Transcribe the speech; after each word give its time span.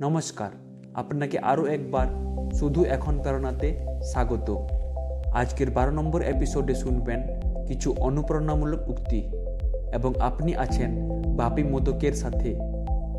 নমস্কার। 0.00 0.50
আপনাকে 0.94 1.38
আরও 1.38 1.66
একবার 1.66 2.06
শুধু 2.54 2.84
এখন 2.84 3.18
প্রেরণাতে 3.18 3.86
স্বাগত। 4.02 4.66
আজকের 5.34 5.70
বারো 5.70 5.90
নম্বর 5.90 6.22
এপিসোডে 6.22 6.74
শুনবেন 6.74 7.22
কিছু 7.66 7.94
অনুপ্রেরণামূলক 7.98 8.88
উক্তি 8.88 9.22
এবং 9.92 10.12
আপনি 10.20 10.54
আছেন 10.56 11.22
বাপি 11.36 11.62
মোদকের 11.62 12.12
সাথে। 12.12 12.58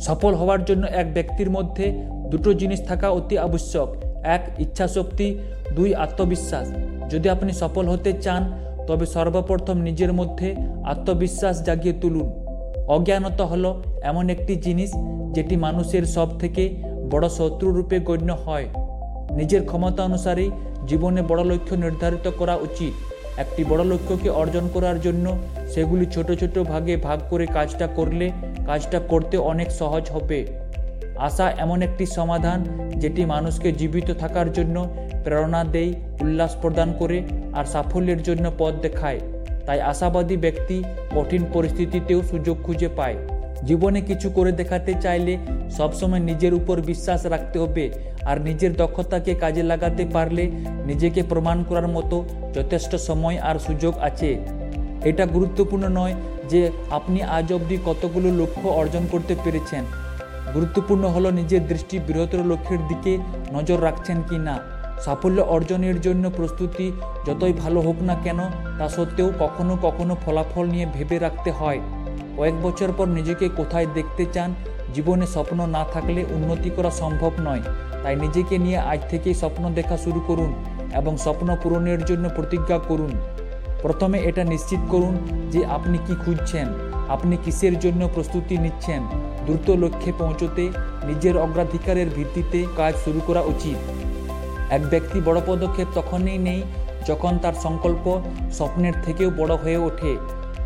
সফল 0.00 0.34
হওয়ার 0.34 0.64
জন্য 0.64 0.86
এক 0.86 1.14
ব্যক্তির 1.14 1.50
মধ্যে 1.50 2.06
দুটো 2.30 2.54
জিনিস 2.54 2.88
থাকা 2.88 3.10
অতি 3.10 3.38
আবশ্যক। 3.38 3.96
এক, 4.24 4.48
ইচ্ছাশক্তি। 4.58 5.38
দুই, 5.76 5.94
আত্মবিশ্বাস। 5.94 6.72
যদি 7.10 7.28
আপনি 7.28 7.52
সফল 7.52 7.88
হতে 7.88 8.12
চান, 8.12 8.52
তবে 8.86 9.06
সর্বপ্রথম 9.06 9.78
নিজের 9.78 10.12
মধ্যে 10.12 10.56
আত্মবিশ্বাস 10.84 11.62
জাগিয়ে 11.62 11.94
তুলুন। 12.00 12.43
অজ্ঞানতা 12.88 13.44
হলো 13.44 13.82
এমন 14.02 14.30
একটি 14.30 14.56
জিনিস 14.56 14.92
যেটি 15.32 15.56
মানুষের 15.56 16.04
সব 16.04 16.38
থেকে 16.38 16.82
বড় 17.10 17.28
শত্রু 17.28 17.70
রূপে 17.70 17.98
গণ্য 17.98 18.32
হয়। 18.32 18.66
নিজের 19.30 19.64
ক্ষমতা 19.66 20.04
অনুসারেই 20.04 20.50
জীবনে 20.86 21.22
বড় 21.22 21.44
লক্ষ্য 21.44 21.74
নির্ধারিত 21.74 22.30
করা 22.38 22.56
উচিত। 22.56 22.92
একটি 23.40 23.64
বড় 23.64 23.84
লক্ষ্যকে 23.84 24.28
অর্জন 24.28 24.68
করার 24.74 25.00
জন্য 25.00 25.38
সেগুলি 25.74 26.06
ছোট 26.06 26.32
ছোট 26.32 26.58
ভাগে 26.58 26.96
ভাগ 26.96 27.18
করে 27.30 27.46
কাজটা 27.46 27.86
করলে 27.86 28.32
কাজটা 28.66 29.00
করতে 29.00 29.36
অনেক 29.36 29.70
সহজ 29.70 30.10
হবে। 30.10 30.46
আশা 31.18 31.50
এমন 31.58 31.82
একটি 31.82 32.06
সমাধান 32.06 32.64
যেটি 32.96 33.24
মানুষকে 33.24 33.72
জীবিত 33.72 34.10
থাকার 34.10 34.52
জন্য 34.52 34.86
প্রেরণা 35.24 35.64
দেয়, 35.64 35.92
উল্লাস 36.20 36.56
প্রদান 36.60 36.92
করে 36.98 37.22
আর 37.54 37.64
সাফল্যের 37.64 38.22
জন্য 38.22 38.50
পথ 38.58 38.74
দেখায়। 38.82 39.20
তাই 39.66 39.80
আশাবাদী 39.80 40.36
ব্যক্তি 40.36 40.82
কঠিন 41.14 41.44
পরিস্থিতিতেও 41.52 42.22
সুযোগ 42.22 42.56
খুঁজে 42.62 42.88
পায়। 42.88 43.16
জীবনে 43.64 44.00
কিছু 44.00 44.30
করে 44.30 44.52
দেখাতে 44.52 44.94
চাইলে 44.94 45.38
সবসময় 45.70 46.20
নিজের 46.20 46.54
উপর 46.54 46.80
বিশ্বাস 46.80 47.26
রাখতে 47.26 47.58
হবে 47.58 47.90
আর 48.24 48.40
নিজের 48.40 48.76
দক্ষতাকে 48.76 49.34
কাজে 49.34 49.62
লাগাতে 49.62 50.04
পারলে 50.12 50.50
নিজেকে 50.86 51.22
প্রমাণ 51.22 51.64
করার 51.68 51.88
মতো 51.88 52.24
যথেষ্ট 52.54 52.96
সময় 52.96 53.38
আর 53.38 53.58
সুযোগ 53.58 53.94
আছে। 53.98 54.38
এটা 55.04 55.26
গুরুত্বপূর্ণ 55.26 55.88
নয় 55.88 56.14
যে 56.48 56.70
আপনি 56.90 57.22
আজ 57.22 57.52
অবধি 57.52 57.78
কতগুলো 57.86 58.28
লক্ষ্য 58.30 58.68
অর্জন 58.68 59.04
করতে 59.10 59.34
পেরেছেন। 59.44 59.84
গুরুত্বপূর্ণ 60.54 61.04
হলো 61.08 61.30
নিজের 61.30 61.68
দৃষ্টি 61.68 61.98
বৃহত্তর 61.98 62.44
লক্ষ্যের 62.44 62.78
দিকে 62.88 63.18
নজর 63.52 63.82
রাখছেন 63.82 64.22
কি 64.28 64.38
না 64.38 64.73
সাফল্য 65.04 65.38
অর্জনের 65.54 66.00
জন্য 66.00 66.30
প্রস্তুতি 66.30 66.92
যতই 67.26 67.52
ভালো 67.52 67.80
হোক 67.80 67.98
না 68.02 68.14
কেন, 68.14 68.40
তা 68.78 68.88
সত্ত্বেও 68.88 69.32
কখনো 69.38 69.76
কখনো 69.82 70.16
ফলাফল 70.24 70.66
নিয়ে 70.66 70.86
ভেবে 70.94 71.18
রাখতে 71.18 71.50
হয়। 71.50 71.80
কয়েক 72.36 72.56
বছর 72.62 72.90
পর 72.96 73.06
নিজেকে 73.08 73.48
কোথায় 73.48 73.86
দেখতে 73.94 74.24
চান, 74.34 74.54
জীবনে 74.94 75.26
স্বপ্ন 75.26 75.66
না 75.66 75.84
থাকলে 75.92 76.24
উন্নতি 76.36 76.70
করা 76.70 76.90
সম্ভব 76.90 77.32
নয়। 77.38 77.62
তাই 78.02 78.16
নিজেকে 78.16 78.58
নিয়ে 78.58 78.78
আজ 78.92 79.00
থেকেই 79.10 79.34
স্বপ্ন 79.34 79.62
দেখা 79.70 79.96
শুরু 79.96 80.20
করুন 80.26 80.50
এবং 80.94 81.16
স্বপ্ন 81.16 81.56
পূরণের 81.62 82.04
জন্য 82.04 82.24
প্রতিজ্ঞা 82.36 82.78
করুন। 82.78 83.12
প্রথমে 83.82 84.18
এটা 84.18 84.44
নিশ্চিত 84.44 84.82
করুন 84.88 85.14
যে 85.50 85.60
আপনি 85.66 85.98
কি 86.06 86.14
খুঁজছেন, 86.24 86.66
আপনি 87.08 87.36
কিসের 87.44 87.78
জন্য 87.78 88.08
প্রস্তুতি 88.14 88.54
নিচ্ছেন। 88.58 89.02
দ্রুত 89.46 89.70
লক্ষ্যে 89.82 90.12
পৌঁছতে, 90.18 90.64
নিজের 91.06 91.34
অগ্রাধিকারের 91.36 92.08
ভিত্তিতে 92.16 92.58
কাজ 92.76 92.92
শুরু 93.04 93.20
করা 93.26 93.42
উচিত। 93.54 93.78
এক 94.70 94.82
ব্যক্তি 94.90 95.20
বড় 95.20 95.40
পদক্ষেপ 95.46 95.88
তখনই 95.94 96.38
নেই 96.38 96.62
যখন 97.08 97.38
তার 97.38 97.52
সংকল্প 97.52 98.22
স্বপ্নের 98.52 98.94
থেকেও 99.04 99.30
বড় 99.30 99.56
হয়ে 99.56 99.76
ওঠে। 99.76 100.16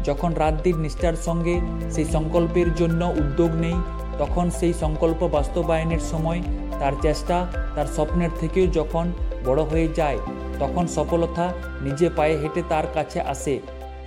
যখন 0.05 0.35
রাত 0.35 0.55
দিন 0.63 0.77
নিষ্ঠার 0.77 1.15
সঙ্গে 1.15 1.61
সেই 1.91 2.05
সংকল্পের 2.05 2.75
জন্য 2.75 3.05
উদ্যোগ 3.05 3.51
নেই, 3.55 3.77
তখন 4.19 4.51
সেই 4.51 4.73
সংকল্প 4.73 5.29
বাস্তবায়নের 5.29 5.99
সময় 6.01 6.43
তার 6.81 6.93
চেষ্টা 7.03 7.47
তার 7.75 7.87
স্বপ্নের 7.87 8.31
থেকেও 8.41 8.67
যখন 8.67 9.13
বড় 9.45 9.63
হয়ে 9.63 9.89
যায়, 9.89 10.19
তখন 10.61 10.87
সফলতা 10.87 11.53
নিজে 11.83 12.11
পায়ে 12.17 12.37
হেঁটে 12.37 12.63
তার 12.69 12.87
কাছে 12.95 13.21
আসে। 13.21 13.61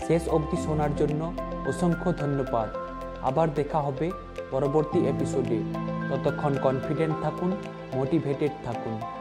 শেষ 0.07 0.27
অবধি 0.27 0.57
শোনার 0.65 0.95
জন্য 0.95 1.33
অসংখ্য 1.69 2.11
ধন্যবাদ। 2.11 2.69
আবার 3.21 3.47
দেখা 3.55 3.79
হবে 3.79 4.11
পরবর্তী 4.51 4.99
এপিসোডে 5.07 5.59
ততক্ষণ 6.09 6.53
কনফিডেন্ট 6.63 7.15
থাকুন 7.23 7.51
মোটিভেটেড 7.95 8.51
থাকুন। 8.65 9.20